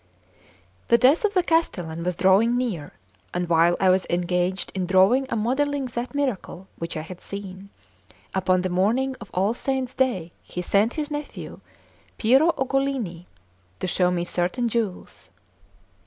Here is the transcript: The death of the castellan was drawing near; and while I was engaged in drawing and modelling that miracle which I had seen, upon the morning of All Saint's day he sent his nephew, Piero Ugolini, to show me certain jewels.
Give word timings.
The 0.87 0.97
death 0.97 1.25
of 1.25 1.35
the 1.35 1.43
castellan 1.43 2.03
was 2.03 2.15
drawing 2.15 2.57
near; 2.57 2.93
and 3.35 3.47
while 3.47 3.77
I 3.79 3.91
was 3.91 4.07
engaged 4.09 4.71
in 4.73 4.87
drawing 4.87 5.27
and 5.29 5.39
modelling 5.41 5.85
that 5.85 6.15
miracle 6.15 6.67
which 6.79 6.97
I 6.97 7.01
had 7.01 7.21
seen, 7.21 7.69
upon 8.33 8.63
the 8.63 8.69
morning 8.69 9.15
of 9.21 9.29
All 9.31 9.53
Saint's 9.53 9.93
day 9.93 10.31
he 10.41 10.63
sent 10.63 10.93
his 10.95 11.11
nephew, 11.11 11.59
Piero 12.17 12.51
Ugolini, 12.57 13.27
to 13.79 13.85
show 13.85 14.09
me 14.09 14.23
certain 14.23 14.67
jewels. 14.67 15.29